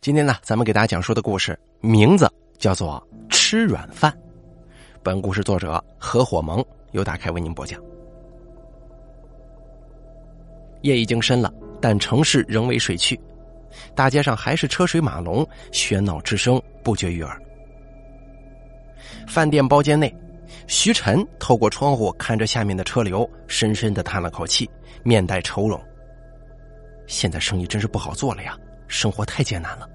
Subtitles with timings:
[0.00, 4.10] 今天呢，咱们给大家讲述的故事名字叫做《吃软饭》。
[5.02, 7.78] 本故事作者合伙盟由打开为您播讲。
[10.80, 11.52] 夜已经深了，
[11.82, 13.20] 但城市仍未睡去，
[13.94, 17.38] 大街上还是车水马龙，喧闹之声不绝于耳。
[19.28, 20.10] 饭店包间内，
[20.66, 24.66] 徐晨透过窗户看着下面的车流，深深的叹了口气，
[25.02, 25.78] 面带愁容。
[27.06, 28.56] 现在生意真是不好做了呀。
[28.90, 29.88] 生活太艰难了。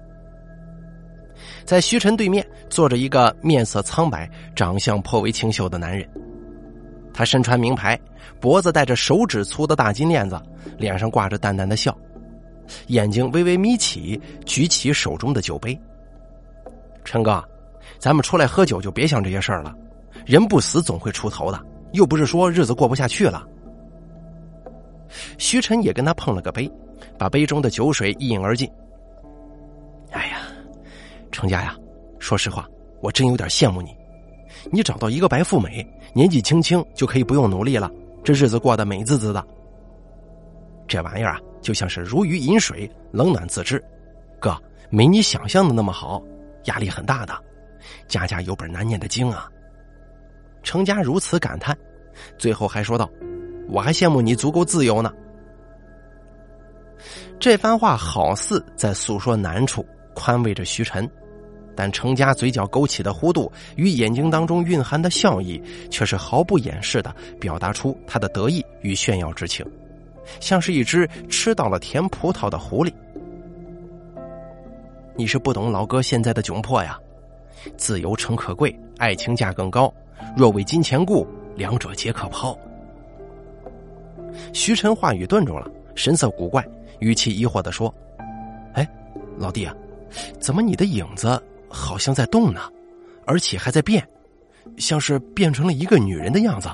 [1.64, 6.08] 在徐晨对面坐着一个面色苍白、长相颇为清秀的男人，
[7.12, 7.98] 他身穿名牌，
[8.40, 10.40] 脖子戴着手指粗的大金链子，
[10.78, 11.96] 脸上挂着淡淡的笑，
[12.86, 15.78] 眼睛微微眯起，举起手中的酒杯。
[17.04, 17.44] 陈哥，
[17.98, 19.74] 咱们出来喝酒就别想这些事儿了，
[20.24, 21.60] 人不死总会出头的，
[21.92, 23.46] 又不是说日子过不下去了。
[25.36, 26.70] 徐晨也跟他碰了个杯，
[27.18, 28.70] 把杯中的酒水一饮而尽。
[31.36, 31.76] 程家呀，
[32.18, 32.66] 说实话，
[33.02, 33.94] 我真有点羡慕你。
[34.72, 37.90] 你找到一个白富美，年纪轻轻就可以不用努力了，
[38.24, 39.46] 这日子过得美滋滋的。
[40.88, 43.84] 这玩意儿啊，就像是如鱼饮水，冷暖自知。
[44.40, 44.56] 哥，
[44.88, 46.22] 没你想象的那么好，
[46.64, 47.38] 压力很大的。
[48.08, 49.46] 家家有本难念的经啊。
[50.62, 51.76] 程家如此感叹，
[52.38, 53.10] 最后还说道
[53.68, 55.12] ：“我还羡慕你足够自由呢。”
[57.38, 59.84] 这番话好似在诉说难处。
[60.18, 61.06] 宽慰着徐晨，
[61.76, 69.64] 但程家嘴角勾起的弧度与眼睛当中蕴含的笑意，却是毫不掩饰的表达出他的得意与炫耀之情，
[70.40, 72.90] 像是一只吃到了甜葡萄的狐狸。
[75.14, 76.98] 你是不懂老哥现在的窘迫呀，
[77.76, 79.92] 自由诚可贵，爱情价更高，
[80.34, 82.58] 若为金钱故，两者皆可抛。
[84.52, 86.66] 徐晨话语顿住了，神色古怪，
[87.00, 87.94] 语气疑惑的说
[88.72, 88.88] ：“哎，
[89.36, 89.74] 老弟啊。”
[90.40, 92.60] 怎么，你的影子好像在动呢，
[93.26, 94.06] 而且还在变，
[94.76, 96.68] 像是变成了一个女人的样子。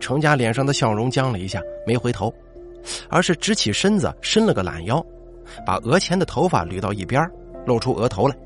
[0.00, 2.32] 程家脸上的笑容僵了一下，没回头，
[3.08, 5.04] 而是直起身子，伸了个懒腰，
[5.64, 7.26] 把额前的头发捋到一边，
[7.66, 8.36] 露出额头来。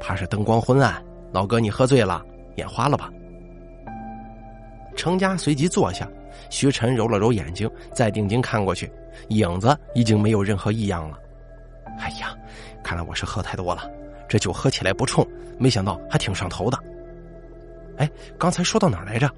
[0.00, 1.02] 怕是灯光昏暗，
[1.32, 2.24] 老哥你喝醉了，
[2.56, 3.10] 眼花了吧？
[4.96, 6.08] 程家随即坐下，
[6.50, 8.90] 徐晨揉了揉眼睛，再定睛看过去，
[9.28, 11.18] 影子已经没有任何异样了。
[11.98, 12.36] 哎呀，
[12.82, 13.90] 看来我是喝太多了，
[14.28, 15.26] 这酒喝起来不冲，
[15.58, 16.78] 没想到还挺上头的。
[17.96, 19.30] 哎，刚才说到哪儿来着？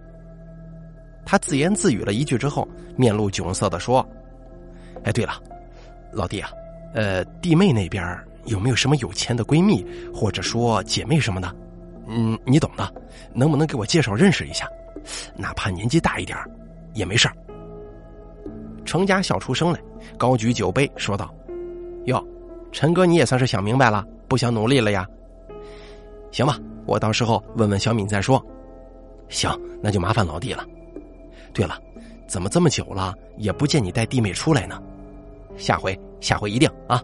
[1.25, 2.66] 他自言自语了一句之后，
[2.97, 4.06] 面露窘色的说
[5.05, 5.34] ：“哎，对了，
[6.12, 6.50] 老弟啊，
[6.95, 9.84] 呃，弟妹那边有没有什么有钱的闺蜜，
[10.15, 11.55] 或者说姐妹什么的？
[12.06, 12.95] 嗯，你懂的，
[13.34, 14.69] 能不能给我介绍认识一下？
[15.37, 16.39] 哪怕年纪大一点
[16.95, 17.28] 也没事
[18.84, 19.81] 程家笑出声来，
[20.16, 21.34] 高举酒杯说道
[22.06, 22.25] ：“哟。”
[22.72, 25.06] 陈哥，你也算是想明白了，不想努力了呀？
[26.31, 28.44] 行吧，我到时候问问小敏再说。
[29.28, 29.50] 行，
[29.82, 30.65] 那就麻烦老弟了。
[31.54, 31.78] 对了，
[32.27, 34.81] 怎么这么久了也不见你带弟妹出来呢？
[35.56, 37.03] 下回，下回一定啊！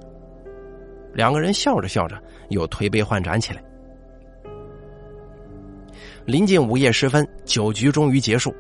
[1.15, 3.63] 两个人笑着笑着，又推杯换盏起来。
[6.27, 8.55] 临近午夜时分，酒局终于结束，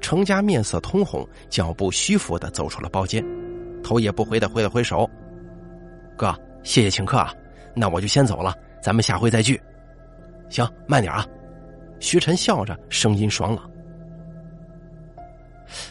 [0.00, 3.24] 程家面色通红，脚步虚浮的走出了包间，
[3.82, 5.10] 头也不回的挥了挥手。
[6.16, 7.32] 哥，谢谢请客啊，
[7.74, 9.60] 那我就先走了，咱们下回再聚。
[10.48, 11.26] 行，慢点啊。
[12.00, 13.70] 徐晨笑着，声音爽朗。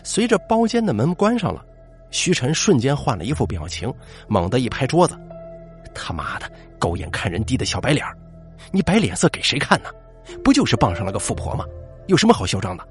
[0.03, 1.63] 随着包间的门关上了，
[2.09, 3.93] 徐晨瞬间换了一副表情，
[4.27, 5.17] 猛地一拍桌子
[5.93, 6.49] ：“他妈的，
[6.79, 8.05] 狗眼看人低的小白脸
[8.71, 9.89] 你摆脸色给谁看呢？
[10.43, 11.65] 不就是傍上了个富婆吗？
[12.07, 12.87] 有什么好嚣张的？”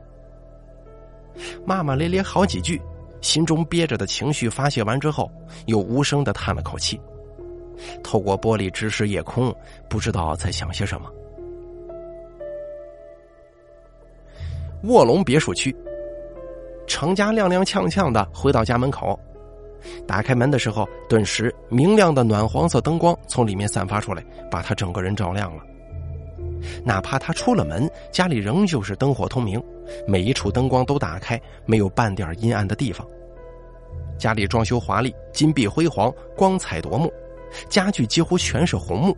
[1.64, 2.80] 骂骂咧咧好几句，
[3.20, 5.30] 心中憋着的情绪发泄完之后，
[5.66, 7.00] 又无声的叹了口气。
[8.02, 9.54] 透过玻璃直视夜空，
[9.88, 11.10] 不知道在想些什么。
[14.84, 15.74] 卧龙别墅区，
[16.86, 19.18] 程家踉踉跄跄的回到家门口，
[20.06, 25.62] 打开门的时候，顿时明亮的暖黄色灯光从里面散发出来，把他整个人照亮了。
[26.84, 29.62] 哪怕他出了门，家里仍旧是灯火通明，
[30.06, 33.06] 每一处灯光都打开，没有半点阴暗的地方。
[34.18, 37.12] 家里装修华丽，金碧辉煌，光彩夺目。
[37.68, 39.16] 家具几乎全是红木，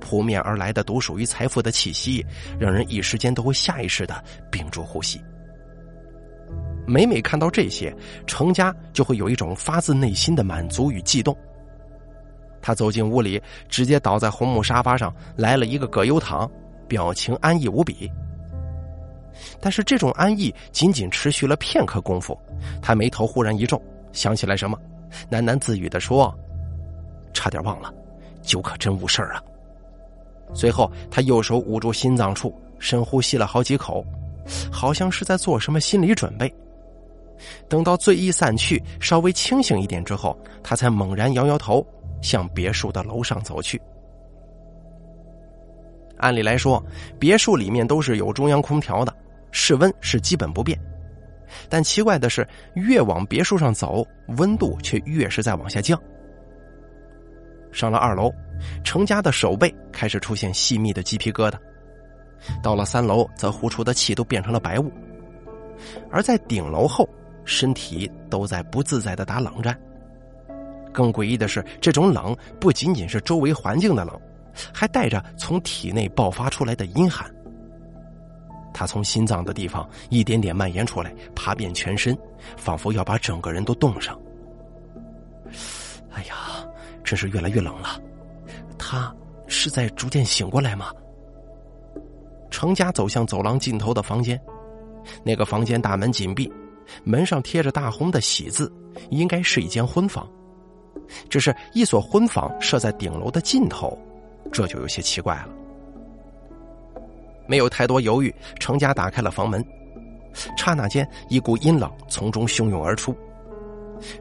[0.00, 2.24] 扑面而来的独属于财富的气息，
[2.58, 5.20] 让人一时间都会下意识的屏住呼吸。
[6.86, 7.94] 每每看到这些，
[8.26, 11.36] 程家就会有一种发自内心的满足与悸动。
[12.62, 16.50] 他走进屋里，直接倒在红木沙发上，来了一个葛优躺，
[16.86, 18.10] 表情安逸无比。
[19.60, 22.38] 但是这种安逸仅仅持续了片刻功夫，
[22.80, 23.80] 他眉头忽然一皱，
[24.12, 24.78] 想起来什么，
[25.30, 26.32] 喃喃自语的说。
[27.36, 27.92] 差点忘了，
[28.42, 29.42] 酒可真误事儿啊！
[30.54, 34.04] 随后，他右手捂住心脏处，深呼吸了好几口，
[34.72, 36.52] 好像是在做什么心理准备。
[37.68, 41.86] 等到醉意散去，稍微清醒一点之后，他才猛然摇摇头，
[42.22, 43.80] 向别墅的楼上走去。
[46.16, 46.82] 按理来说，
[47.18, 49.14] 别墅里面都是有中央空调的，
[49.50, 50.78] 室温是基本不变。
[51.68, 54.06] 但奇怪的是，越往别墅上走，
[54.38, 56.00] 温度却越是在往下降。
[57.76, 58.32] 上了二楼，
[58.82, 61.58] 程家的手背开始出现细密的鸡皮疙瘩；
[62.62, 64.90] 到了三楼，则呼出的气都变成了白雾；
[66.10, 67.06] 而在顶楼后，
[67.44, 69.78] 身体都在不自在的打冷战。
[70.90, 74.18] 更诡异的是，这种冷不仅仅是周围环境的冷，
[74.72, 77.30] 还带着从体内爆发出来的阴寒。
[78.72, 82.16] 他从心脏的地方一点点蔓延出来，爬遍全身，
[82.56, 84.18] 仿佛要把整个人都冻上。
[86.10, 86.34] 哎呀，
[87.06, 87.98] 真是越来越冷了。
[88.76, 89.14] 他
[89.46, 90.90] 是在逐渐醒过来吗？
[92.50, 94.40] 程家走向走廊尽头的房间，
[95.24, 96.52] 那个房间大门紧闭，
[97.04, 98.70] 门上贴着大红的喜字，
[99.10, 100.28] 应该是一间婚房。
[101.28, 103.96] 只是一所婚房设在顶楼的尽头，
[104.50, 105.48] 这就有些奇怪了。
[107.46, 109.64] 没有太多犹豫，程家打开了房门。
[110.56, 113.16] 刹那间，一股阴冷从中汹涌而出。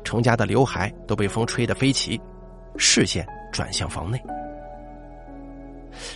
[0.04, 2.22] 程家的刘海都被风吹得飞起，
[2.78, 4.22] 视线转向房内。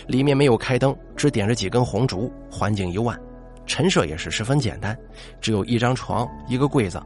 [0.06, 3.18] 里面没有开灯，只点着几根红烛，环境幽暗，
[3.66, 4.96] 陈设也是十分简单，
[5.40, 7.02] 只有一张床，一个柜子，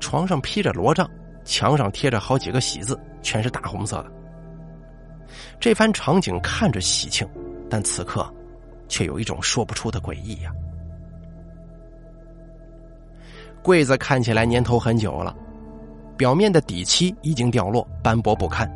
[0.00, 1.08] 床上披着罗帐，
[1.44, 4.12] 墙上贴着好几个喜字，全是大红色的。
[5.60, 7.28] 这番场景看着喜庆，
[7.70, 8.32] 但此刻。
[8.88, 10.52] 却有一种说不出的诡异呀。
[13.62, 15.34] 柜子看起来年头很久了，
[16.22, 18.70] 表面的底漆已经掉落，斑驳不堪，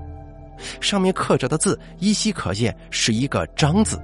[0.81, 4.03] 上面刻着的字依稀可见是一个“张”字，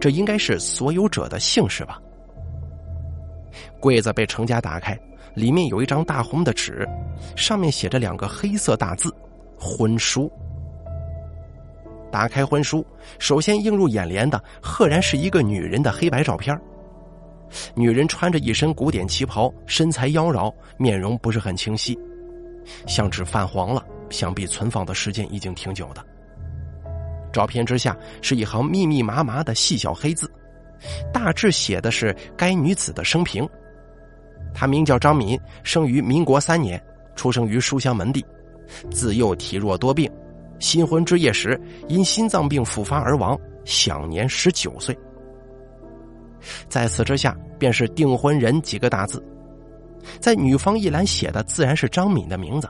[0.00, 2.00] 这应该是所有者的姓氏吧。
[3.78, 4.98] 柜子被程家打开，
[5.34, 6.88] 里面有一张大红的纸，
[7.36, 9.14] 上面写着两个黑色大字
[9.60, 10.32] “婚书”。
[12.10, 12.82] 打开婚书，
[13.18, 16.58] 首先映入眼帘的，赫然是一个女人的黑白照片。
[17.74, 21.98] 女人穿着一身古典旗袍，身材妖娆，面容不是很清晰，
[22.86, 26.04] 相纸泛黄了，想必存放的时间已经挺久的。
[27.32, 30.30] 照片之下是一行密密麻麻的细小黑字，
[31.12, 33.48] 大致写的是该女子的生平。
[34.54, 36.82] 她名叫张敏，生于民国三年，
[37.16, 38.24] 出生于书香门第，
[38.90, 40.10] 自幼体弱多病。
[40.58, 44.96] 新婚之夜时，因心脏病复发而亡，享年十九岁。
[46.68, 49.24] 在此之下，便是订婚人几个大字，
[50.20, 52.68] 在女方一栏写的自然是张敏的名字，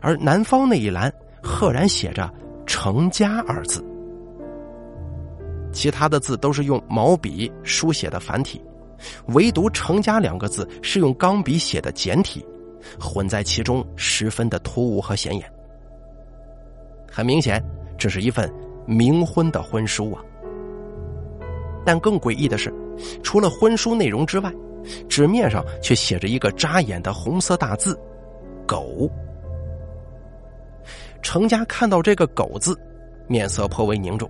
[0.00, 1.12] 而男方那一栏
[1.42, 2.32] 赫然写着
[2.66, 3.84] “程家”二字。
[5.72, 8.60] 其他的字都是用毛笔书写的繁体，
[9.26, 12.44] 唯独“程家”两个字是用钢笔写的简体，
[12.98, 15.52] 混在其中，十分的突兀和显眼。
[17.10, 17.64] 很明显，
[17.96, 18.52] 这是一份
[18.86, 20.22] 冥婚的婚书啊！
[21.84, 22.74] 但更诡异的是，
[23.22, 24.52] 除了婚书内容之外，
[25.08, 27.98] 纸面上却写着一个扎眼的红色大字
[28.66, 29.10] “狗”。
[31.22, 32.78] 程家看到这个“狗”字，
[33.28, 34.28] 面色颇为凝重，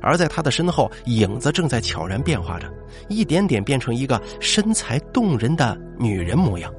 [0.00, 2.68] 而在他的身后，影子正在悄然变化着，
[3.08, 6.72] 一点点变成一个身材动人的女人模样。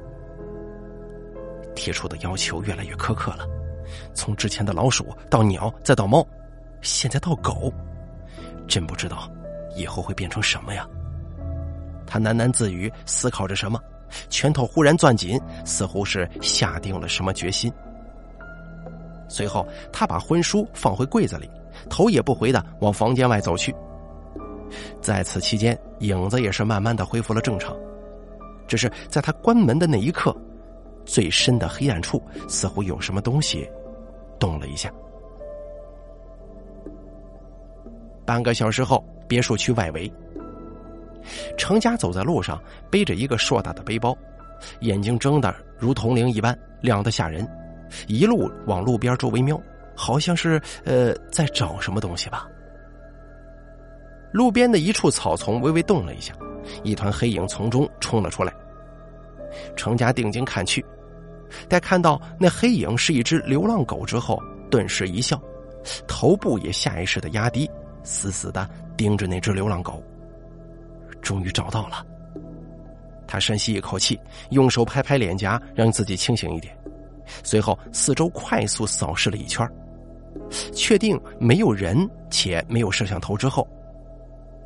[1.74, 3.46] 提出的要求越来越苛刻了。
[4.14, 6.26] 从之前的老鼠到鸟，再到猫，
[6.82, 7.72] 现在到狗，
[8.66, 9.30] 真不知道
[9.76, 10.86] 以后会变成什么呀？
[12.06, 13.80] 他喃喃自语，思考着什么，
[14.30, 17.72] 拳头忽然攥紧，似乎是下定了什么决心。
[19.28, 21.50] 随后，他把婚书放回柜子里，
[21.90, 23.74] 头也不回的往房间外走去。
[25.00, 27.76] 在此期间，影子也是慢慢的恢复了正常，
[28.66, 30.34] 只是在他关门的那一刻。
[31.04, 33.64] 最深的黑暗处，似乎有什么东西
[34.40, 34.92] 动了一下。
[38.24, 40.12] 半个小时后，别墅区外围，
[41.56, 44.16] 程家走在路上，背着一个硕大的背包，
[44.80, 47.46] 眼睛睁得如铜铃一般亮得吓人，
[48.06, 49.60] 一路往路边周围瞄，
[49.94, 52.46] 好像是呃在找什么东西吧。
[54.32, 56.34] 路边的一处草丛微微动了一下，
[56.82, 58.52] 一团黑影从中冲了出来。
[59.74, 60.84] 程家定睛看去。
[61.68, 65.40] 待看到那黑影是一只流浪狗之后，顿时一笑，
[66.06, 67.70] 头部也下意识的压低，
[68.02, 70.02] 死死的盯着那只流浪狗。
[71.26, 72.06] 终于找到了。
[73.26, 74.18] 他深吸一口气，
[74.50, 76.72] 用手拍拍脸颊，让自己清醒一点，
[77.42, 79.68] 随后四周快速扫视了一圈，
[80.72, 83.66] 确定没有人且没有摄像头之后，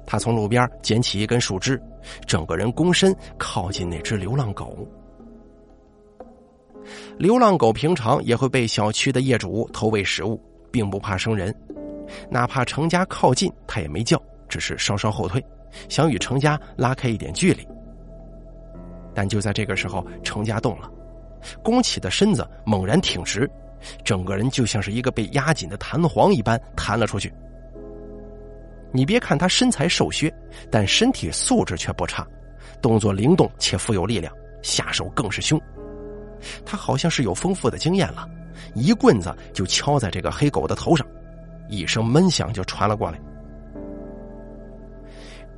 [0.06, 1.80] 他从路边捡起一根树枝，
[2.26, 4.86] 整个人躬身靠近那只流浪狗。
[7.16, 10.38] 流浪狗平常也会被小区的业主投喂食物，
[10.70, 11.54] 并不怕生人，
[12.28, 15.42] 哪怕程家靠近，它也没叫，只是稍稍后退，
[15.88, 17.66] 想与程家拉开一点距离。
[19.14, 20.90] 但就在这个时候，程家动了，
[21.62, 23.50] 弓起的身子猛然挺直。
[24.04, 27.32] 整个人就像是一个被压紧的弹簧一般弹了出去。
[28.92, 30.32] 你别看他身材瘦削，
[30.70, 32.26] 但身体素质却不差，
[32.82, 35.60] 动作灵动且富有力量，下手更是凶。
[36.64, 38.28] 他好像是有丰富的经验了，
[38.74, 41.06] 一棍子就敲在这个黑狗的头上，
[41.68, 43.20] 一声闷响就传了过来。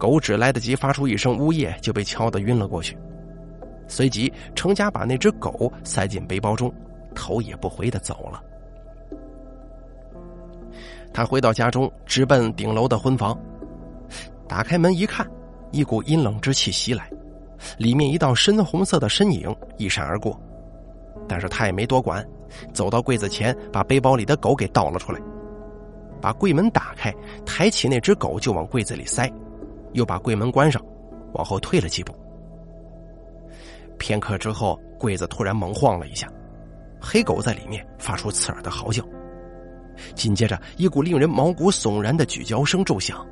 [0.03, 2.99] 狗只来得及发出一声呜咽，就被敲得晕了过去。
[3.87, 6.75] 随即，程家把那只狗塞进背包中。
[7.15, 8.43] 头也不回的走了。
[11.15, 13.39] 他回到家中，直奔顶楼的婚房。
[14.49, 15.25] 打开门一看，
[15.71, 17.09] 一股阴冷之气袭来，
[17.79, 20.37] 里面一道深红色的身影一闪而过。
[21.29, 22.27] 但是他也没多管，
[22.73, 25.21] 走到柜子前，把背包里的狗给倒了出来，
[26.21, 27.15] 把柜门打开，
[27.47, 29.31] 抬起那只狗就往柜子里塞，
[29.93, 30.83] 又把柜门关上，
[31.35, 32.15] 往后退了几步。
[33.99, 36.29] 片刻之后，柜子突然猛晃了一下。
[37.01, 39.05] 黑狗在里面发出刺耳的嚎叫，
[40.15, 43.27] 紧接着一股令人毛骨悚然的咀嚼声骤响，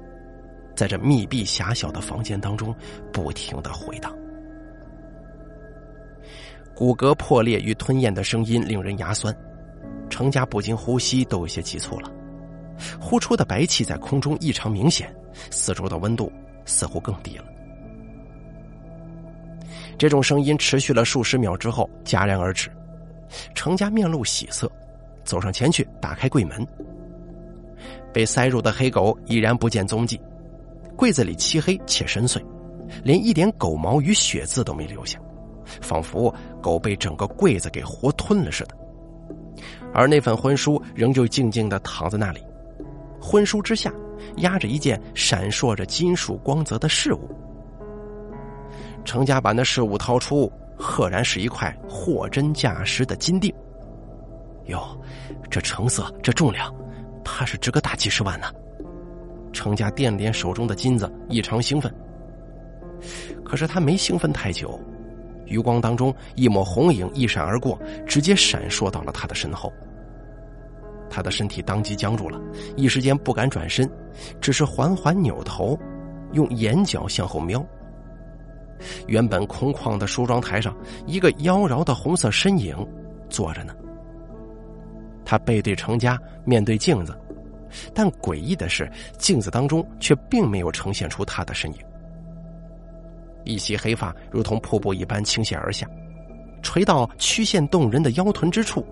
[0.75, 2.75] 在这密闭狭小的房间当中
[3.13, 4.13] 不停的回荡。
[6.75, 9.33] 骨骼破裂与吞咽的声音令人牙酸，
[10.09, 12.11] 程家不禁呼吸都有些急促了，
[13.01, 15.15] 呼出的白气在空中异常明显，
[15.51, 16.33] 四周的温度
[16.71, 17.45] 似乎更低了。
[19.99, 22.71] 这种声音持续了数十秒之后戛然而止。
[23.55, 24.71] 程家面露喜色，
[25.25, 26.67] 走上前去打开柜门。
[28.13, 30.21] 被塞入的黑狗已然不见踪迹，
[30.97, 32.43] 柜子里漆黑且深邃，
[33.05, 35.17] 连一点狗毛与血渍都没留下，
[35.81, 38.77] 仿佛狗被整个柜子给活吞了似的。
[39.93, 42.41] 而那份婚书仍旧静静的躺在那里，
[43.21, 43.93] 婚书之下
[44.39, 47.29] 压着一件闪烁着金属光泽的饰物。
[49.05, 50.51] 程家把那饰物掏出。
[50.83, 53.55] 赫然是一块货真价实的金锭。
[54.69, 54.99] 哟，
[55.51, 56.75] 这成色，这重量，
[57.23, 58.47] 怕是值个大几十万呢。
[59.53, 61.95] 程家掂了掂手中的金子，异常兴奋。
[63.45, 64.81] 可是他没兴奋太久，
[65.45, 69.71] 余光当中一抹红影一闪而过，直接闪烁到了他的身后。
[71.11, 72.41] 他的身体当即僵住了，
[72.77, 73.91] 一时间不敢转身，
[74.41, 75.77] 只是缓缓扭头，
[76.33, 77.63] 用眼角向后瞄。
[79.09, 80.75] 原本空旷的梳妆台上，
[81.07, 82.75] 一个妖娆的红色身影
[83.29, 83.75] 坐着呢。
[85.25, 87.15] 他背对程家，面对镜子，
[87.93, 91.79] 但诡异的是，镜子当中却并没有呈现出他的身影。
[93.45, 95.87] 一袭黑发如同瀑布一般倾泻而下，
[96.63, 98.85] 垂到曲线动人的腰臀之处，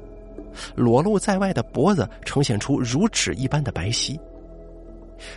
[0.75, 4.19] 裸露在外的脖子呈现出如纸一般的白皙。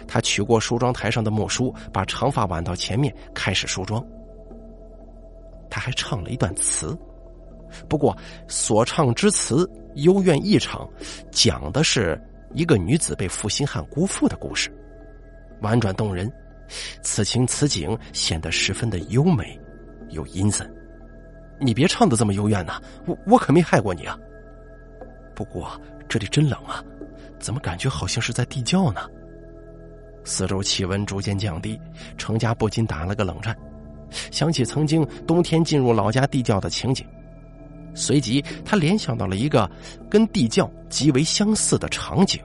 [0.07, 4.05] 他取过梳妆台上的木梳，把长发挽到前面，开始梳妆。
[5.69, 6.95] 他还唱了一段词，
[7.89, 8.15] 不过
[8.47, 10.87] 所唱之词幽怨异常，
[11.31, 12.21] 讲的是
[12.53, 14.69] 一个女子被负心汉辜负的故事，
[15.61, 16.31] 婉转动人，
[17.01, 19.59] 此情此景显得十分的优美，
[20.09, 20.71] 又阴森。
[21.59, 24.15] 你别唱的这么幽怨呐，我我可没害过你啊。
[25.35, 25.69] 不过
[26.07, 26.83] 这里真冷啊，
[27.39, 29.01] 怎么感觉好像是在地窖呢？
[30.23, 31.79] 四周气温逐渐降低，
[32.17, 33.57] 程家不禁打了个冷战。
[34.29, 37.05] 想起曾经冬天进入老家地窖的情景，
[37.95, 39.69] 随即他联想到了一个
[40.09, 42.41] 跟地窖极为相似的场景。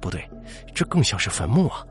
[0.00, 0.28] 不对，
[0.74, 1.86] 这更像是坟墓啊！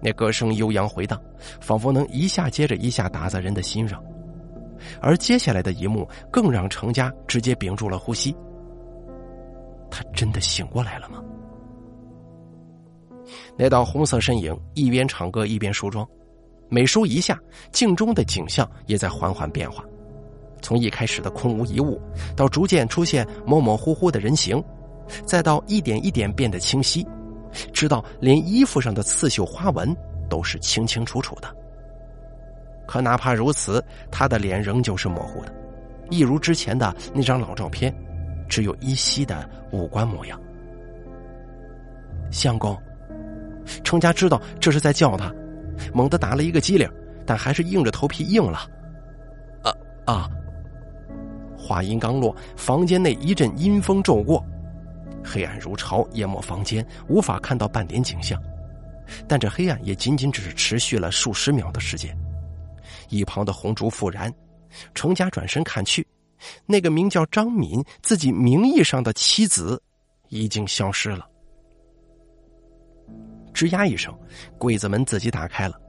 [0.00, 1.18] 那歌声悠扬回荡，
[1.60, 4.02] 仿佛能一下接着一下打在人的心上。
[5.00, 8.36] 而接下来的一幕更让程家直接屏住了呼吸。
[9.90, 11.22] 他真的醒过来了吗？
[13.56, 16.06] 那道红色身影一边唱歌一边梳妆。
[16.68, 17.38] 每梳一下，
[17.70, 19.84] 镜中的景象也在缓缓变化，
[20.60, 22.00] 从一开始的空无一物，
[22.36, 24.62] 到逐渐出现模模糊糊的人形，
[25.24, 27.06] 再到一点一点变得清晰，
[27.72, 29.96] 直到连衣服上的刺绣花纹
[30.28, 31.56] 都是清清楚楚的。
[32.86, 35.52] 可哪怕如此，他的脸仍旧是模糊的，
[36.10, 37.94] 一如之前的那张老照片，
[38.48, 40.40] 只有依稀的五官模样。
[42.30, 42.76] 相公，
[43.84, 45.32] 程家知道这是在叫他。
[45.92, 46.90] 猛地打了一个激灵，
[47.26, 48.66] 但还是硬着头皮应了。
[49.62, 49.72] 啊
[50.06, 50.30] 啊！
[51.58, 54.42] 话音刚落，房间内一阵阴风骤过，
[55.22, 58.40] 黑暗如潮，淹没房间，无法看到半点景象。
[59.28, 62.16] 但这黑暗也仅仅只是持续了数十秒的时间。
[63.08, 64.32] 一旁的红烛复燃，
[64.94, 66.06] 程家转身看去，
[66.66, 69.82] 那个名叫张敏、自己名义上的妻子
[70.28, 71.28] 已经消失了。
[73.54, 74.14] 吱呀一声，
[74.58, 75.80] 柜子门自己打开了，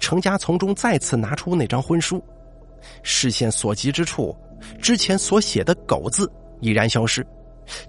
[0.00, 2.22] 程家从中再次拿出那张婚书，
[3.02, 4.36] 视线所及之处，
[4.82, 6.28] 之前所写的“狗”字
[6.60, 7.24] 已然消失，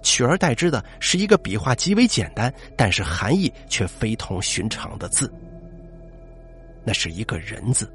[0.00, 5.32] 取而代之的是一个笔画极为简单，但是含义却非同寻常的字。
[6.84, 7.92] 那是一个人字。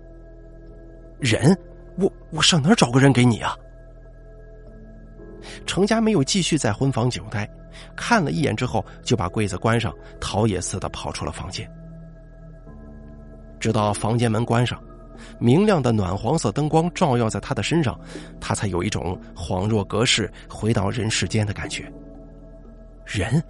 [1.19, 1.57] 人，
[1.97, 3.55] 我我上哪儿找个人给你啊？
[5.65, 7.49] 程家没有继续在婚房久待。
[7.95, 11.69] 看了一眼之后，就把柜子关上，逃也似的跑出了房间。
[13.59, 14.81] 直到房间门关上，
[15.39, 17.99] 明亮的暖黄色灯光照耀在他的身上，
[18.39, 21.91] 他才有一种恍若隔世、回到人世间的感觉。
[23.05, 23.43] 人，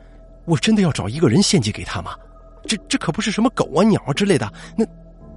[0.46, 2.16] 我真的要找一个人献祭给他吗？
[2.66, 4.84] 这这可不是什么狗啊、鸟啊之类的，那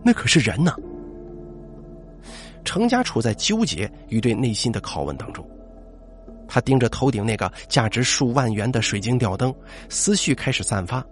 [0.02, 0.74] 那可是人呢。
[2.68, 5.42] 程家处在纠结与对内心的拷问当中。
[6.46, 9.54] 他盯着头顶那个价值数万元的水晶吊灯，
[9.88, 11.02] 思绪开始散发，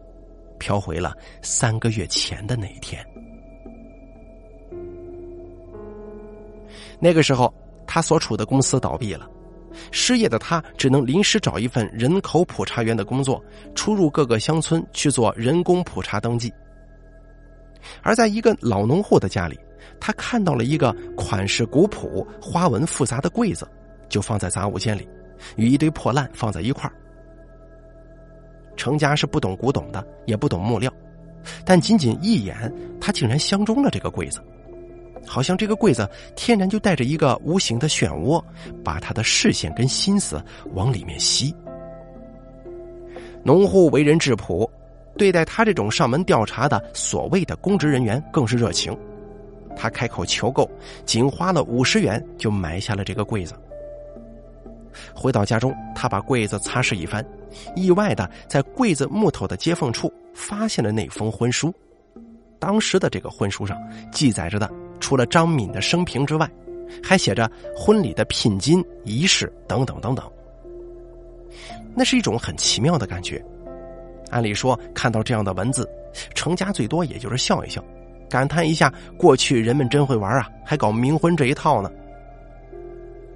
[0.58, 3.02] 飘回了三个月前的那一天。
[7.00, 7.52] 那个时候，
[7.86, 9.26] 他所处的公司倒闭了，
[9.90, 13.42] 失业的他只能临时找一份人口普查员的工作，
[13.75, 16.52] 出入各个乡村去做人工普查登记。
[18.02, 19.58] 而在一个老农户的家里，
[20.00, 23.69] 他看到了一个款式古朴、花纹复杂的柜子，
[24.09, 25.09] 就放在杂物间里。
[25.57, 26.93] 与一堆破烂放在一块儿，
[28.75, 30.90] 程家是不懂古董的，也不懂木料，
[31.62, 34.40] 但仅仅一眼，他竟然相中了这个柜子，
[35.26, 38.43] 好像这个柜子天然就带着一个无形的漩涡，
[38.83, 41.55] 把他的视线跟心思往里面吸。
[43.45, 44.69] 农户为人质朴，
[45.19, 48.96] 对待他这种上门调查的所谓的公职人员更是热情，
[49.76, 50.68] 他开口求购，
[51.04, 53.54] 仅花了五十元就买下了这个柜子。
[55.14, 57.24] 回到家中，他把柜子擦拭一番，
[57.74, 61.72] 意外的在柜子木头的接缝处发现了那封婚书。
[62.58, 63.78] 当时的这个婚书上
[64.10, 66.50] 记载着的，除了张敏的生平之外，
[67.02, 70.26] 还写着婚礼的聘金、仪式等等等等。
[71.94, 73.44] 那是一种很奇妙的感觉。
[74.30, 75.88] 按理说，看到这样的文字，
[76.34, 77.84] 程家最多也就是笑一笑，
[78.28, 81.90] 感叹一下过去人们真会玩啊，还搞冥婚这一套呢。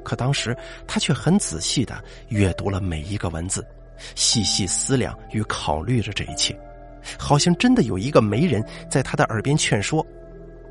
[0.03, 3.64] 可当时他却很仔细的阅读了每一个文字，
[4.14, 6.59] 细细思量与考虑着这一切，
[7.18, 10.05] 好像真的有一个媒人在他的耳边劝说，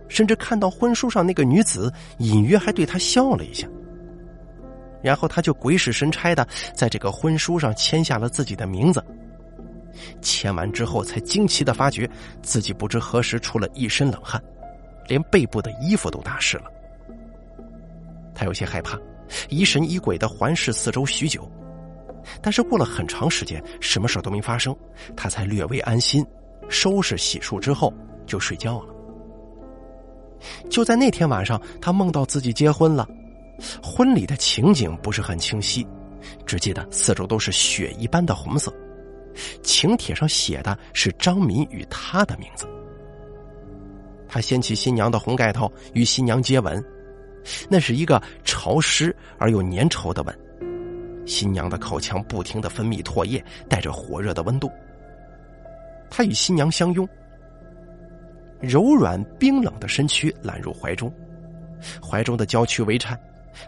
[0.08, 3.68] 甚至看到婚书上那个女子隐约还对他笑了一下。
[5.02, 9.02] 然后他就鬼使神差的在这个婚书上签下了自己的名字。
[10.22, 12.10] 签完之后，才惊奇的发觉
[12.42, 14.42] 自己不知何时出了一身冷汗，
[15.08, 16.66] 连背部的衣服都打湿了。
[18.34, 19.00] 他有些害怕。
[19.48, 21.48] 疑神疑鬼的环视四周许久，
[22.42, 24.76] 但是过了很长时间，什么事都没发生，
[25.16, 26.26] 他才略微安心，
[26.68, 27.94] 收拾洗漱之后
[28.26, 28.88] 就睡觉了。
[30.68, 33.08] 就在那天晚上，他梦到自己结婚了，
[33.84, 35.88] 婚礼的情景不是很清晰，
[36.44, 38.74] 只记得四周都是血一般的红色，
[39.64, 42.68] 请帖上写的是张敏与他的名字。
[44.28, 46.84] 他掀起新娘的红盖头，与新娘接吻。
[47.70, 50.40] 那是一个潮湿而又粘稠的吻，
[51.26, 54.70] 新娘的口腔不停的分泌唾液，带着火热的温度。
[56.12, 57.08] 他与新娘相拥，
[58.60, 61.12] 柔软冰冷的身躯揽入怀中，
[62.02, 63.20] 怀中的娇躯微颤，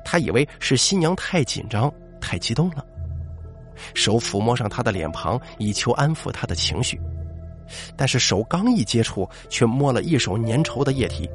[0.03, 2.85] 他以为是新娘太紧张、太激动了，
[3.93, 6.99] 手抚摸上她的脸庞，以求安抚她的情绪，
[7.95, 11.29] 但是手刚一接触，却摸了一手粘稠的液体。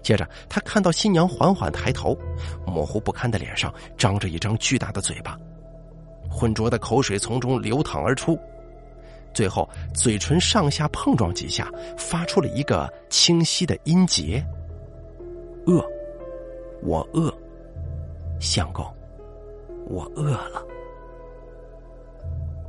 [0.00, 2.16] 接着，他看到新娘缓缓抬头，
[2.64, 5.36] 模糊不堪的脸上张着一张巨大的嘴巴，
[6.30, 8.38] 浑浊的口水从中流淌而出，
[9.34, 14.42] 最后嘴唇上下碰撞几下，发出了一个清晰的音节
[15.66, 15.84] ：“饿，
[16.82, 17.30] 我饿，
[18.40, 18.86] 相公，
[19.88, 20.64] 我饿了。”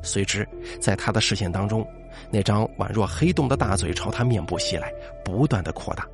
[0.02, 0.48] 随之，
[0.80, 1.86] 在他的视线当中，
[2.32, 4.92] 那张宛若黑洞的大嘴朝他面部袭来，
[5.24, 6.08] 不断的扩大。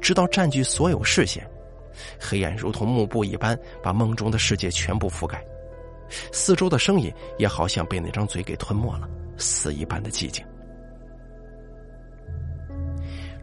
[0.00, 1.46] 直到占据所有视线，
[2.18, 5.44] 黑暗如同幕布一般，把梦中的世界全部覆盖，
[6.32, 10.44] 四周的声音也好像被那张嘴给吞没了，死一般的寂静。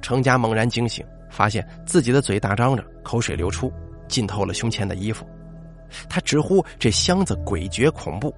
[0.02, 3.72] 程家猛然惊醒，发现自己的嘴大张着，口水流出，
[4.08, 5.28] 浸透了胸前的衣服。
[6.10, 8.34] 他直呼这箱子诡谲恐怖，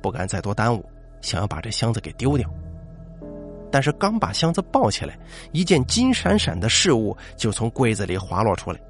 [0.00, 0.84] 不敢再多耽误，
[1.20, 2.48] 想要把这箱子给丢掉。
[3.70, 5.18] 但是刚把箱子抱起来，
[5.52, 8.80] 一件金闪闪的饰物就从柜子里滑落出来，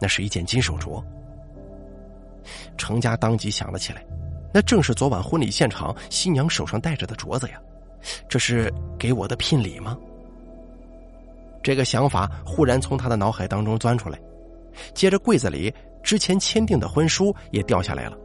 [0.00, 1.02] 那是一件金手镯。
[2.76, 4.04] 程家当即想了起来，
[4.52, 7.60] 那正是昨晚婚礼现场新娘手上戴着的镯子呀，
[8.28, 9.96] 这是给我的聘礼吗？
[11.62, 14.18] 这个想法忽然从他的脑海当中钻出来，
[14.94, 18.18] 接着柜子里之前签订的婚书也掉下来了，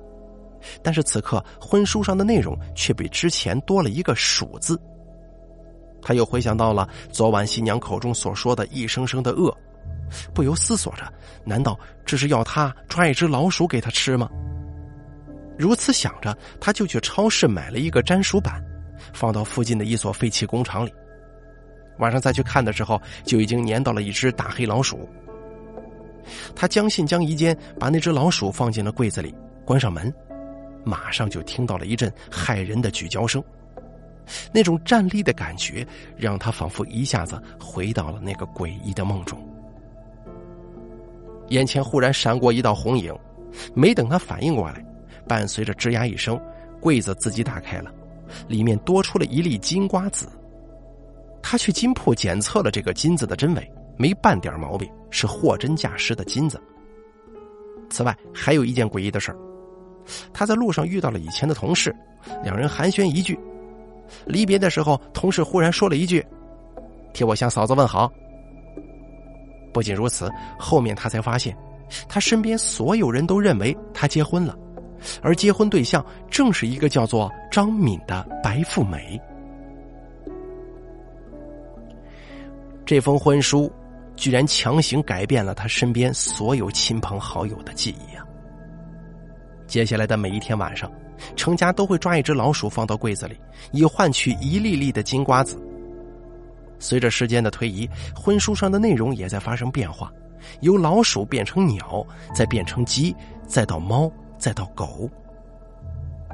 [0.81, 4.79] 但是此刻婚书上的内容却比之前多了一个“鼠”字。
[6.01, 9.53] 他又回想到了昨晚新娘口中所说的一声声的饿，
[10.33, 11.11] 不由思索着：
[11.43, 14.29] 难道这是要他抓一只老鼠给他吃吗？
[15.57, 18.63] 如此想着，他就去超市买了一个粘鼠板，
[19.11, 20.93] 放到附近的一所废弃工厂里。
[21.97, 25.09] 晚上再去看的时候，就已经粘到了一只大黑老鼠。
[26.55, 29.33] 他将信将疑间，把那只老鼠放进了柜子里，
[29.65, 30.13] 关上门，
[30.87, 33.43] 马上就听到了一阵骇人的咀嚼声。
[34.51, 35.85] 那种站立的感觉，
[36.17, 39.37] 让他仿佛一下子回到了那个诡异的梦中。
[41.49, 43.17] 眼前忽然闪过一道红影，
[43.73, 44.85] 没等他反应过来，
[45.27, 46.39] 伴随着吱呀一声，
[46.81, 47.93] 柜子自己打开了，
[48.47, 50.27] 里面多出了一粒金瓜子。
[51.41, 56.61] 他去金铺检测了这个金子的真伪，没半点毛病，是货真价实的金子。
[57.89, 59.37] 此外，还有一件诡异的事儿，
[60.33, 61.95] 他在路上遇到了以前的同事，
[62.43, 63.37] 两人寒暄一句。
[64.25, 66.25] 离别的时候，同事忽然说了一句
[67.13, 68.11] ：“替我向嫂子问好。”
[69.73, 71.55] 不仅如此，后面他才发现，
[72.07, 74.57] 他身边所有人都认为他结婚了，
[75.21, 79.21] 而结婚对象正是一个叫做张敏的白富美。
[82.85, 83.71] 这封婚书
[84.15, 88.25] 居然强行改变了他身边所有亲朋好友的记忆啊！
[89.67, 90.91] 接下来的每一天晚上。
[91.35, 93.35] 程家都会抓一只老鼠放到柜子里，
[93.71, 95.59] 以换取一粒粒的金瓜子。
[96.79, 100.13] 随着时间的推移，婚书上的内容也在发生变化，
[100.61, 103.15] 由老鼠变成鸟，再变成鸡，
[103.47, 105.09] 再到猫，再到狗。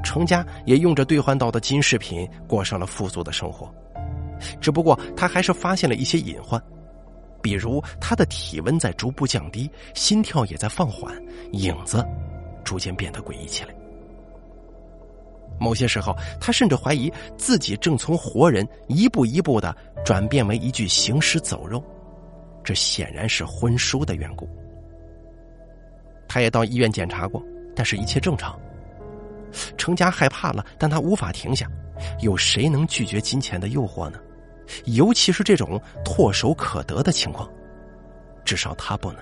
[0.04, 3.74] 程家也用着兑换到的金饰品过上了富足的生活，
[4.60, 6.62] 只不过他还是发现了一些隐患，
[7.42, 11.16] 比如他的体温在逐步降低，心跳也在放缓，
[11.54, 12.06] 影子
[12.64, 13.74] 逐渐变得诡异起来。
[15.60, 21.82] 某些时候，他甚至怀疑自己正从活人一步一步的转变为一具行尸走肉，
[22.64, 24.50] 这显然是婚书的缘故。
[26.28, 27.42] 他也到医院检查过，
[27.76, 28.60] 但是一切正常。
[29.78, 31.70] 程家害怕了，但他无法停下。
[32.22, 34.20] 有谁能拒绝金钱的诱惑呢？
[34.86, 37.48] 尤其是这种唾手可得的情况，
[38.44, 39.22] 至少他不能。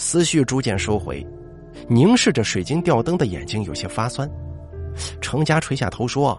[0.00, 1.24] 思绪逐渐收回。
[1.86, 4.28] 凝视着水晶吊灯的眼睛有些发酸，
[5.20, 6.38] 程家垂下头说：“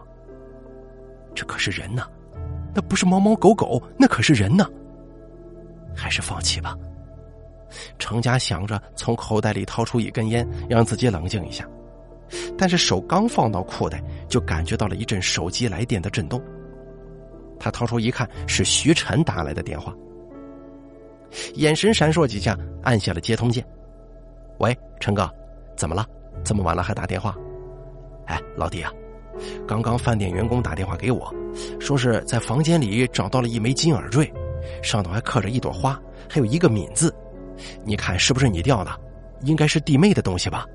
[1.35, 2.07] 这可是人呐，
[2.73, 4.67] 那不是猫猫狗狗，那可是人呐。
[5.95, 6.75] 还是放弃吧。”
[7.99, 11.65] 程家想着从口袋里掏出一根烟，让自己冷静一下，
[12.57, 16.41] 但是手刚放到裤袋，就感觉到了一阵手机来电的震动。
[17.59, 19.95] 他掏出一看，是徐晨打来的电话，
[21.55, 23.65] 眼神闪烁几下，按下了接通键。
[24.59, 25.29] 喂，陈哥，
[25.75, 26.05] 怎么了？
[26.43, 27.35] 这么晚了还打电话？
[28.25, 28.91] 哎，老弟啊，
[29.67, 31.33] 刚刚饭店员工打电话给我，
[31.79, 34.31] 说是在房间里找到了一枚金耳坠，
[34.81, 37.13] 上头还刻着一朵花，还有一个“敏”字，
[37.83, 38.91] 你看是不是你掉的？
[39.41, 40.65] 应该是弟妹的东西吧？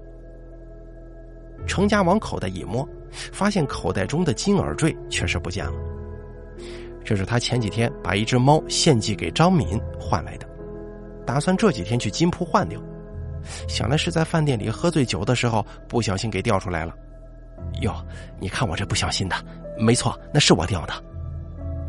[1.67, 2.89] 程家往口袋一摸，
[3.33, 5.73] 发现口袋中的金耳坠确实不见了，
[7.07, 10.49] 这是他前几天把一只猫献祭给张敏换来的，
[11.25, 12.83] 打算这几天去金铺换掉。
[13.69, 16.93] 想来是在饭店里喝醉酒的时候不小心给掉出来了。
[17.81, 17.95] 哟，
[18.41, 19.37] 你看我这不小心的，
[19.79, 20.93] 没错，那是我掉的。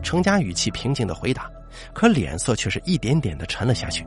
[0.04, 1.50] 程家语气平静的回答，
[1.94, 4.06] 可脸色却是一点点的沉了下去。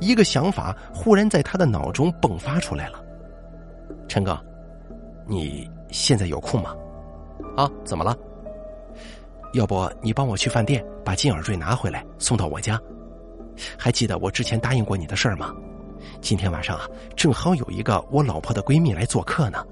[0.00, 3.04] 一个想法忽然在他的脑中迸发出来了。
[4.06, 4.40] 陈哥，
[5.26, 6.76] 你现在有空吗？
[7.56, 8.16] 啊，怎么了？
[9.52, 12.80] 要不你帮我去饭店把金耳坠拿回来送到我家？
[13.76, 15.54] 还记得我之前答应过你的事儿吗？
[16.20, 16.86] 今天晚上啊，
[17.16, 19.64] 正好有一个我老婆的闺蜜来做客呢。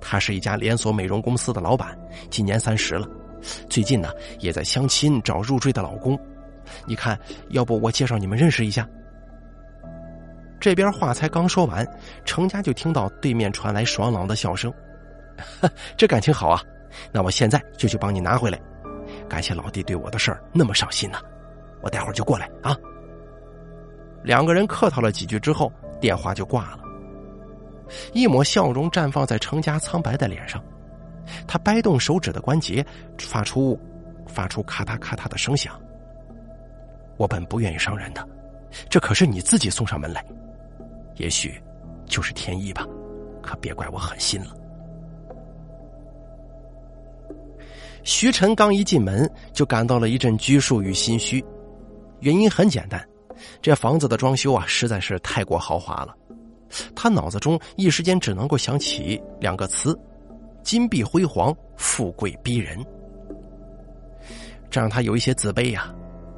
[0.00, 1.96] 她是一家连锁美容公司的老板，
[2.30, 3.08] 今年三十了。
[3.68, 6.18] 最近呢，也在相亲找入赘的老公。
[6.84, 7.18] 你看，
[7.50, 8.88] 要不我介绍你们认识一下？
[10.58, 11.86] 这边话才刚说完，
[12.24, 14.72] 程家就听到对面传来爽朗的笑声。
[15.96, 16.62] 这感情好啊！
[17.12, 18.60] 那我现在就去帮你拿回来。
[19.30, 21.18] 感谢老弟对我的事儿那么上心呢。
[21.80, 22.76] 我待会儿就过来啊。
[24.24, 26.80] 两个人客套了几句之后，电话就挂了。
[28.12, 30.62] 一抹笑容绽放在程家苍白的脸上。
[31.46, 32.84] 他掰动手指的关节，
[33.18, 33.78] 发出
[34.26, 35.80] 发出咔嗒咔嗒的声响。
[37.16, 38.28] 我本不愿意伤人的，
[38.88, 40.24] 这可是你自己送上门来，
[41.16, 41.62] 也许
[42.04, 42.84] 就是天意吧，
[43.40, 44.56] 可别怪我狠心了。
[48.02, 51.44] 徐晨刚一进门，就感到了一阵拘束与心虚。
[52.20, 53.02] 原因很简单，
[53.62, 56.14] 这房子的装修啊，实在是太过豪华了。
[56.94, 59.98] 他脑子中一时间只能够想起两个词：
[60.62, 62.78] 金碧辉煌、富贵逼人。
[64.70, 65.92] 这让他有一些自卑呀，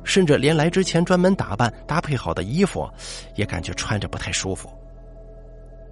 [0.04, 2.88] 甚至连来之前专门打扮搭配好的衣服，
[3.36, 4.70] 也感觉穿着不太舒服。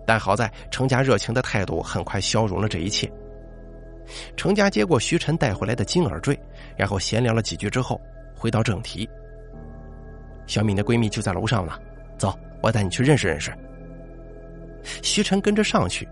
[0.06, 3.12] 但好在程家热情的态度很快消融了这一切。
[4.36, 6.38] 程家接过徐晨带回来的金耳坠，
[6.76, 8.00] 然后闲聊了几句之后，
[8.34, 9.08] 回到正题。
[10.46, 11.78] 小敏的闺蜜就在楼上呢，
[12.18, 13.52] 走，我带你去认识认识。
[15.02, 16.08] 徐晨跟着上去，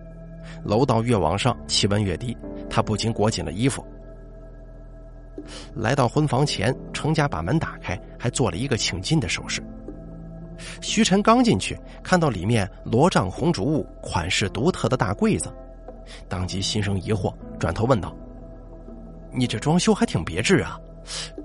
[0.65, 2.37] 楼道越往上，气温越低，
[2.71, 3.85] 他不禁裹紧了衣服。
[5.75, 9.63] 来到婚房前，程家把门打开，还做了一个请进的手势。
[10.83, 15.53] 徐晨刚进去，看到里面罗帐红烛物，款式独特的大柜子。
[16.29, 18.15] 当即心生疑惑，转头问道
[19.33, 20.79] ：“你这装修还挺别致啊！”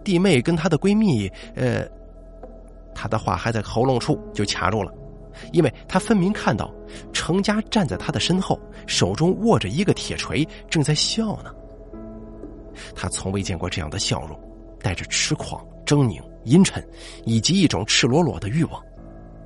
[0.03, 1.87] 弟妹跟她的闺蜜，呃，
[2.93, 4.91] 她的话还在喉咙处就卡住了，
[5.51, 6.73] 因为她分明看到
[7.13, 11.53] 程家站在她的身后，手中握着一个铁锤，正在笑呢。
[12.95, 14.37] 他从未见过这样的笑容，
[14.81, 16.83] 带着痴狂、狰狞、阴沉，
[17.23, 18.81] 以及一种赤裸裸的欲望，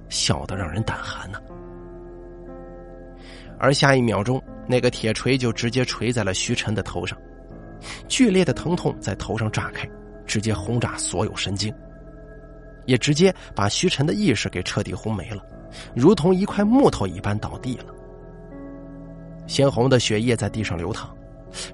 [0.08, 1.38] 笑得让人胆寒呢。
[3.60, 4.42] 而下一秒钟。
[4.70, 7.18] 那个铁锤就直接锤在了徐晨的头上，
[8.10, 9.90] 剧烈的疼痛在头上炸开，
[10.26, 11.74] 直接轰炸所有神经，
[12.86, 15.42] 也直接把徐晨的意识给彻底轰没了，
[15.96, 17.86] 如同一块木头一般倒地了。
[19.48, 21.16] 鲜红的血液在地上流淌，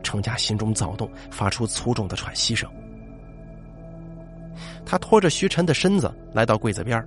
[0.03, 2.69] 程家心中躁动，发出粗重的喘息声。
[4.85, 7.03] 他拖着徐晨的身子来到柜子边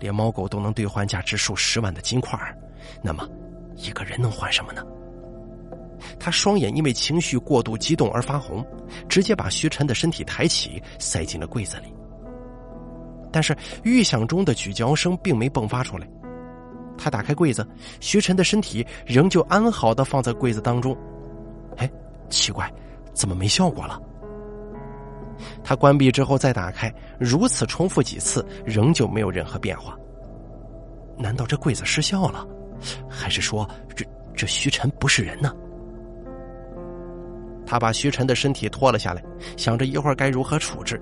[0.00, 2.36] 连猫狗都能兑换价值数十万的金块，
[3.02, 3.28] 那么。
[3.74, 4.84] 一个人能换什么呢？
[6.20, 8.64] 他双眼因为情绪过度激动而发红，
[9.08, 11.92] 直接把徐晨的身体抬起，塞进了柜子里。
[13.32, 16.06] 但是预想中的咀嚼声并没迸发出来。
[16.98, 17.66] 他打开柜子，
[17.98, 20.96] 徐晨的身体仍旧安好的放在柜子当中。
[21.78, 21.90] 哎，
[22.28, 22.70] 奇怪，
[23.14, 24.00] 怎么没效果了？
[25.64, 29.96] 他关闭之后再打开，如此重复几次，仍旧没有任何变化。
[31.16, 32.46] 难道这柜子失效了？
[33.08, 35.54] 还是说，这这徐晨不是人呢？
[37.66, 39.22] 他把徐晨的身体拖了下来，
[39.56, 41.00] 想着一会儿该如何处置。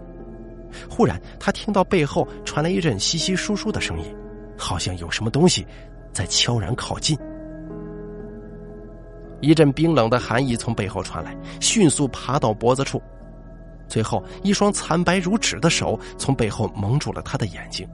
[0.88, 4.14] 忽然，他听到背后传来一阵稀稀疏疏的声音，
[4.56, 5.66] 好像有什么东西
[6.12, 7.18] 在悄然靠近。
[9.40, 13.02] 一阵冰冷的寒意从背后传来，迅速爬到脖子处，
[13.88, 17.88] 最后一双惨白如纸的手从背后蒙住了他的眼睛。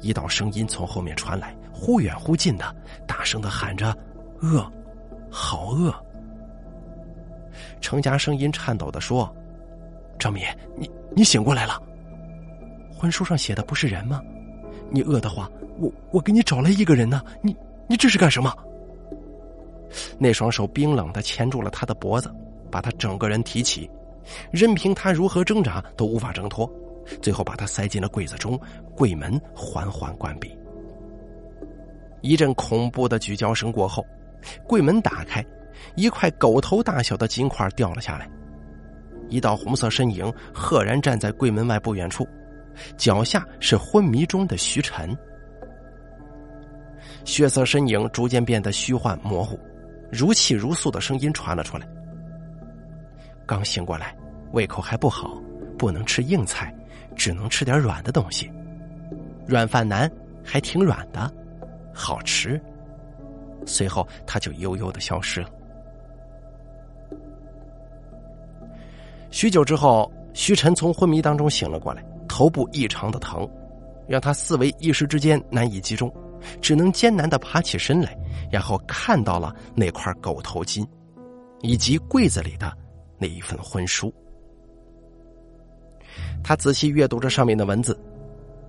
[0.00, 2.74] 一道声音从后面传来，忽远忽近的，
[3.06, 3.96] 大声的喊着
[4.40, 4.64] ：“饿，
[5.30, 5.94] 好饿。”
[7.80, 9.34] 程家声音颤抖的说
[10.18, 10.44] ：“张敏，
[10.76, 11.80] 你你醒过来了？
[12.94, 14.22] 婚书上写的不是人吗？
[14.90, 17.22] 你饿的话，我我给你找来一个人呢。
[17.42, 17.56] 你
[17.88, 18.54] 你这是干什么？”
[20.18, 22.32] 那双手冰冷的牵住了他的脖子，
[22.70, 23.90] 把他整个人提起，
[24.50, 26.70] 任凭他如何挣扎都无法挣脱。
[27.20, 28.58] 最后把他塞进了柜子中，
[28.94, 30.56] 柜门缓缓关闭。
[32.22, 34.06] 一阵恐怖的咀嚼声过后，
[34.66, 35.44] 柜门打开，
[35.96, 38.28] 一块狗头大小的金块掉了下来。
[39.28, 42.26] 一道红色身影赫然站在柜门外不远处，
[42.96, 45.16] 脚下是昏迷中的徐晨。
[47.24, 49.58] 血色身影逐渐变得虚幻模糊，
[50.10, 51.86] 如泣如诉的声音传了出来
[53.46, 54.16] ：“刚醒过来，
[54.52, 55.40] 胃口还不好，
[55.78, 56.74] 不能吃硬菜。”
[57.14, 58.50] 只能吃点软的东西，
[59.46, 60.10] 软饭男
[60.42, 61.30] 还挺软的，
[61.92, 62.60] 好吃。
[63.64, 65.48] 随后他就悠悠的消失了。
[69.30, 73.48] 许久之后，徐晨从昏迷当中醒了过来，头部异常的疼，
[74.06, 76.12] 让他思维一时之间难以集中，
[76.60, 78.16] 只能艰难的爬起身来，
[78.50, 80.86] 然后看到了那块狗头金，
[81.60, 82.76] 以及柜子里的
[83.18, 84.12] 那一份婚书。
[86.44, 87.98] 他仔细阅读着上面的文字，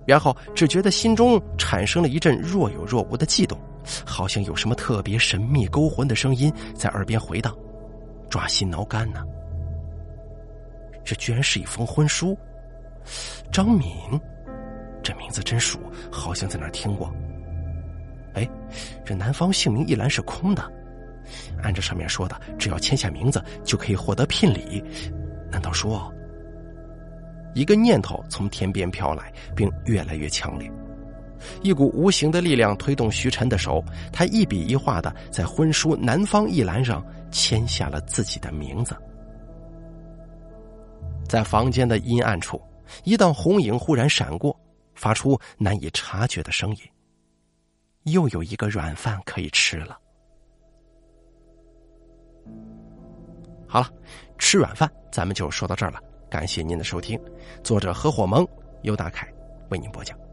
[0.06, 3.58] 然后只觉得心中产生了一阵若有若无的悸动，
[4.04, 7.56] 好像有什么特别神秘勾魂的声音在耳边回荡，
[8.28, 9.24] 抓心挠肝呢。
[11.04, 12.38] 这居然是一封婚书，
[13.52, 13.90] 张敏，
[15.02, 15.78] 这名字真熟，
[16.10, 17.12] 好像在哪儿听过。
[18.34, 18.48] 哎，
[19.04, 20.62] 这男方姓名一栏是空的，
[21.62, 24.82] 按照上面说的，只要签下名字就可以获得聘礼。
[25.50, 26.12] 难道说，
[27.54, 30.70] 一个念头从天边飘来，并越来越强烈，
[31.62, 38.96] 一股无形的力量推动徐晨的手，他一笔一画的在婚书男方一栏上签下了自己的名字。
[41.28, 42.60] 在房间的阴暗处，
[43.04, 44.58] 一道红影忽然闪过，
[44.94, 46.78] 发出难以察觉的声音。
[48.04, 49.98] 又有一个软饭可以吃了。
[53.66, 53.88] 好了，
[54.38, 55.98] 吃软饭，咱们就说到这儿了。
[56.34, 57.16] 感谢您的收听，
[57.62, 58.44] 作者合伙盟
[58.82, 59.32] 尤大凯
[59.68, 60.23] 为您播讲。